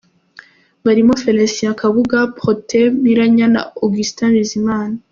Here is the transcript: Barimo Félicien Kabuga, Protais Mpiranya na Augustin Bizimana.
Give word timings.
Barimo 0.85 1.13
Félicien 1.23 1.73
Kabuga, 1.81 2.19
Protais 2.37 2.91
Mpiranya 2.99 3.47
na 3.53 3.61
Augustin 3.83 4.29
Bizimana. 4.37 4.97